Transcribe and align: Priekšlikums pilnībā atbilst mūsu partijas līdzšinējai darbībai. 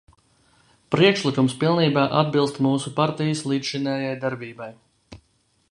Priekšlikums 0.95 1.55
pilnībā 1.63 2.05
atbilst 2.23 2.59
mūsu 2.67 2.95
partijas 3.01 3.45
līdzšinējai 3.51 4.17
darbībai. 4.27 4.71